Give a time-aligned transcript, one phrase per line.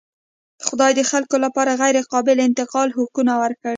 [0.67, 3.69] خدای د خلکو لپاره غیرقابل انتقال حقونه ورکړي.